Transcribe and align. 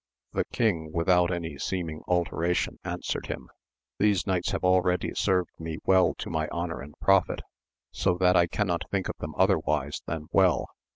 The 0.33 0.45
king 0.45 0.91
without 0.91 1.31
any 1.31 1.59
seeming 1.59 2.01
alteration 2.07 2.79
answered 2.83 3.27
him. 3.27 3.51
These 3.99 4.25
knights 4.25 4.49
have 4.49 4.63
already 4.63 5.13
served 5.13 5.51
me 5.59 5.77
well 5.85 6.15
to 6.15 6.29
my 6.31 6.47
honour 6.47 6.81
and 6.81 6.95
profit, 6.99 7.41
so 7.91 8.17
that 8.17 8.35
I 8.35 8.47
cannot 8.47 8.89
think 8.89 9.09
of 9.09 9.17
them 9.19 9.35
otherwise 9.37 10.01
than 10.07 10.25
well. 10.31 10.69